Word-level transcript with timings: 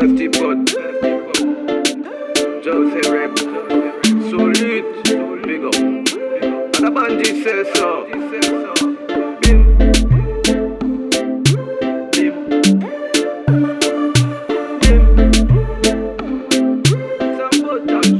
Lefty 0.00 0.28
pot 0.30 0.56
Jose 2.64 3.00
rap. 3.12 3.38
Solid 4.30 4.84
Big 5.44 5.64
up. 5.64 5.74
And 6.76 6.86
a 6.86 6.90
bandit 6.90 7.44
says 7.44 7.66
so. 7.74 8.06
Bim. 9.40 9.60
Bim. 12.12 12.34
Sabotage 17.36 18.12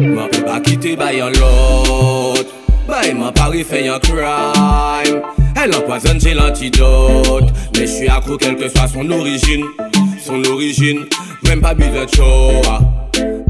Mwen 0.00 0.30
pe 0.30 0.40
pa 0.46 0.60
kite 0.60 0.96
bayan 0.96 1.32
lot. 1.36 2.46
Bay 2.88 3.12
mwen 3.12 3.32
pari 3.34 3.64
fè 3.64 3.84
yon 3.84 4.00
crime. 4.00 5.20
Elle 5.62 5.76
empoisonne, 5.76 6.20
j'ai 6.20 6.34
l'antidote 6.34 7.52
Mais 7.76 7.86
je 7.86 7.92
suis 7.92 8.08
accro 8.08 8.36
quelle 8.36 8.56
que 8.56 8.68
soit 8.68 8.88
son 8.88 9.08
origine 9.10 9.64
Son 10.24 10.44
origine, 10.44 11.06
même 11.48 11.60
pas 11.60 11.74
besoin 11.74 12.04
de 12.04 12.14
choix 12.14 12.80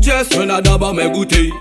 Just 0.01 0.35
a 0.35 0.61
d'abord 0.63 0.95
mais 0.95 1.11
goûter 1.11 1.53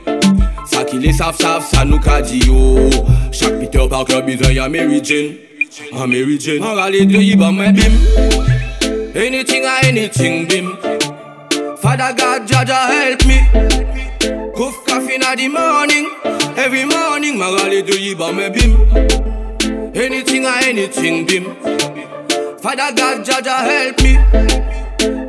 Ça 0.65 0.85
qui 0.85 0.99
les 0.99 1.11
savent, 1.11 1.35
savent, 1.35 1.65
ça 1.69 1.83
nous 1.83 1.99
qu'a 1.99 2.21
dit 2.21 2.39
yo 2.47 2.89
Chaque 3.33 3.59
Peter 3.59 3.81
Parker 3.89 4.21
besoin 4.21 4.53
y'a 4.53 4.69
Mary 4.69 5.01
Jane. 5.03 5.33
En 5.91 6.07
Mary 6.07 6.39
Jane, 6.39 6.63
en 6.63 6.75
réalité 6.75 7.21
y'a 7.25 7.37
pas 7.37 7.51
mais 7.51 7.73
bim. 7.73 7.91
Anything 9.13 9.65
or 9.65 9.83
anything 9.83 10.47
bim. 10.47 10.77
Father 11.81 12.15
God, 12.17 12.47
Jaja 12.47 12.87
help 12.87 13.25
me. 13.25 14.51
Cough 14.55 14.85
coffee 14.85 15.15
in 15.15 15.21
the 15.21 15.47
morning. 15.49 16.09
Every 16.55 16.85
morning, 16.85 17.37
my 17.37 17.81
do 17.85 17.99
you 17.99 18.15
but 18.15 18.33
me 18.33 18.49
bim. 18.49 19.91
Anything 19.93 20.45
or 20.45 20.55
anything 20.63 21.25
bim. 21.25 21.53
Father 22.61 22.93
God, 22.95 23.25
Jaja 23.25 23.57
help 23.65 24.01
me 24.01 24.70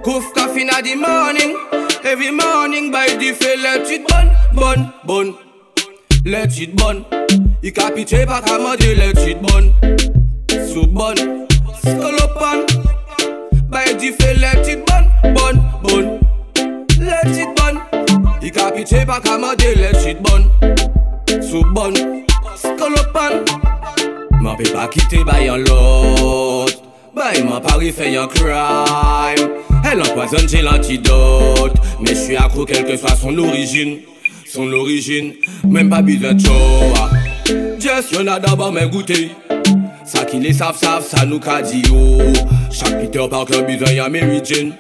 Kouf 0.03 0.33
kafi 0.35 0.65
na 0.65 0.83
di 0.83 0.95
morning 0.95 1.57
Every 2.05 2.31
morning 2.31 2.91
bay 2.91 3.17
di 3.19 3.33
fe 3.33 3.57
let 3.57 3.89
it 3.91 4.07
bon, 4.09 4.27
bon, 4.55 4.93
bon 5.07 5.35
Let 6.25 6.59
it 6.59 6.75
bon 6.77 7.05
I 7.63 7.71
kapite 7.71 8.27
pa 8.27 8.41
kamade 8.41 8.97
let 8.99 9.19
it 9.19 9.41
bon 9.43 9.71
Sou 10.67 10.87
bon, 10.87 11.15
solo 11.83 12.27
pan 12.35 12.67
Bay 13.71 13.95
di 13.95 14.11
fe 14.11 14.35
let 14.43 14.67
it 14.67 14.85
bon, 14.87 15.05
bon, 15.35 15.57
bon 15.83 16.05
Let 16.99 17.39
it 17.39 17.51
bon 17.57 17.79
I 18.43 18.51
kapite 18.51 19.07
pa 19.07 19.21
kamade 19.21 19.77
let 19.77 20.05
it 20.05 20.23
bon 20.23 20.51
Sou 21.43 21.63
bon, 21.73 21.95
solo 22.57 23.03
pan 23.15 23.45
Man 24.43 24.57
pe 24.59 24.67
pa 24.75 24.89
kite 24.89 25.25
bay 25.25 25.47
an 25.47 25.65
lot. 25.65 26.75
Bay 27.15 27.45
man 27.45 27.63
pari 27.63 27.93
fe 27.93 28.11
yon 28.11 28.27
crime. 28.29 29.72
Elle 29.93 30.01
empoisonne, 30.01 30.49
j'ai 30.49 30.63
l'antidote. 30.63 31.75
Mais 32.01 32.15
je 32.15 32.21
suis 32.21 32.37
accro, 32.37 32.65
quelle 32.65 32.85
que 32.85 32.97
soit 32.97 33.15
son 33.15 33.37
origine. 33.39 33.99
Son 34.47 34.73
origine, 34.73 35.35
même 35.69 35.89
pas 35.91 36.03
besoin 36.03 36.35
de 36.35 36.41
choix. 36.41 37.11
Just, 37.79 38.13
y'en 38.13 38.27
a 38.27 38.39
d'abord, 38.39 38.73
mais 38.73 38.89
goûter. 38.89 39.31
Ça 40.05 40.25
qui 40.25 40.39
les 40.39 40.53
savent, 40.53 40.77
savent, 40.77 41.05
ça 41.05 41.25
nous 41.25 41.41
qu'a 41.41 41.63
dit. 41.63 41.83
yo 41.89 42.19
Chak 42.73 43.01
Peter 43.01 43.27
Parker 43.31 43.63
besoin 43.63 43.93
y'a 43.93 44.09
Mary 44.09 44.41
Jane 44.43 44.73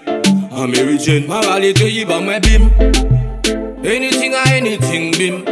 En 0.50 0.62
ah, 0.62 0.66
Mary 0.66 0.98
Jane 0.98 1.27
ma 1.28 1.42
Moralite 1.42 1.80
yi 1.80 2.06
ban 2.06 2.22
mais 2.22 2.40
bim 2.40 2.70
Anything 3.84 4.33
a 4.33 4.48
anything 4.48 5.10
bim 5.18 5.44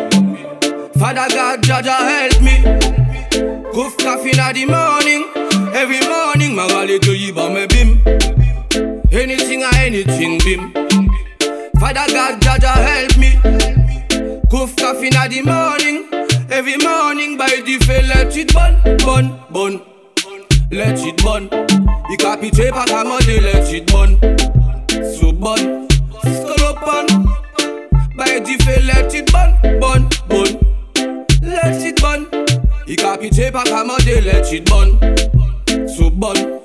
Father 0.98 1.26
God, 1.28 1.62
Jaja 1.62 1.98
help 2.08 2.40
me 2.40 2.62
Kouf 3.72 3.94
kafi 3.98 4.34
na 4.36 4.52
di 4.54 4.64
morning 4.64 5.24
Every 5.74 6.00
morning 6.08 6.54
Moralite 6.54 7.12
yi 7.12 7.30
ban 7.30 7.50
mwen 7.50 7.59
bim 10.04 10.40
Anything 10.40 10.40
or 10.46 11.80
Father 11.80 12.06
God, 12.12 12.40
Jaja 12.40 12.74
help 12.74 13.16
me. 13.18 13.32
Cough 14.50 14.76
coffee 14.76 15.08
in 15.08 15.12
the 15.12 15.42
morning. 15.44 16.08
Every 16.50 16.76
morning 16.78 17.36
by 17.36 17.48
the 17.48 17.78
feel 17.84 18.06
let 18.06 18.36
it 18.36 18.52
burn, 18.52 18.80
burn, 18.98 19.40
burn. 19.50 19.82
Let 20.70 20.98
it 21.00 21.22
burn. 21.22 21.48
I 21.52 22.16
kapite 22.16 22.70
pa 22.70 22.84
kamade 22.86 23.42
let 23.42 23.72
it 23.72 23.86
burn. 23.92 24.18
So 25.14 25.32
burn. 25.32 25.88
On 26.24 27.06
By 28.16 28.40
the 28.40 28.82
let 28.86 29.14
it 29.14 29.32
burn, 29.32 29.80
burn, 29.80 30.08
burn. 30.28 31.26
Let 31.42 31.82
it 31.82 32.00
burn. 32.00 32.26
I 32.88 32.96
kapite 32.96 33.52
pa 33.52 33.64
kamade 33.64 34.24
let 34.24 34.52
it 34.52 34.64
burn. 34.64 35.88
So 35.88 36.10
burn. 36.10 36.60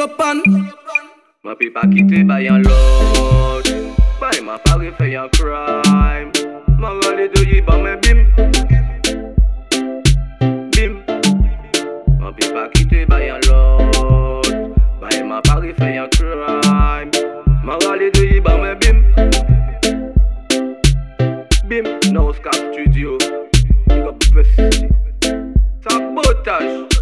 Up 0.00 0.20
on 0.20 0.77
Mwen 1.48 1.56
pi 1.56 1.70
pa 1.72 1.80
kite 1.88 2.28
bayan 2.28 2.60
lot 2.62 3.64
Bay 4.20 4.36
mwen 4.44 4.58
pari 4.64 4.90
fè 4.98 5.06
yon 5.14 5.30
crime 5.32 6.28
Mwen 6.76 6.98
rale 7.00 7.24
do 7.32 7.40
yi 7.48 7.62
ban 7.64 7.80
men 7.80 7.96
bim. 8.04 8.20
Bim. 10.76 10.98
Mwen 12.20 12.34
pi 12.36 12.50
pa 12.52 12.66
kite 12.74 13.06
bayan 13.08 13.40
lot 13.48 14.52
Bay 15.00 15.22
mwen 15.24 15.40
pari 15.48 15.72
fè 15.80 15.88
yon 15.96 16.12
crime 16.18 17.08
Mwen 17.64 17.80
rale 17.86 18.10
do 18.12 18.28
yi 18.28 18.44
ban 18.44 18.60
men 18.60 18.76
bim. 18.84 19.00
Bim. 21.64 21.88
Nou 22.12 22.36
skap 22.36 22.60
studio. 22.74 23.16
Big 23.88 24.04
up 24.04 24.20
festi 24.36 24.92
Sabotaj 25.80 26.97